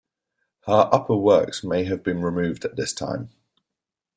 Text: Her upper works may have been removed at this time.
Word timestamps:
Her 0.65 0.89
upper 0.91 1.15
works 1.15 1.63
may 1.63 1.83
have 1.83 2.01
been 2.01 2.23
removed 2.23 2.65
at 2.65 2.75
this 2.75 2.91
time. 2.91 3.29